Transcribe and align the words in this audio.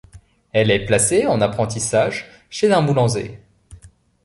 Il 0.55 0.71
est 0.71 0.85
placé 0.87 1.27
en 1.27 1.41
apprentissage 1.41 2.25
chez 2.49 2.73
un 2.73 2.81
boulanger. 2.81 3.39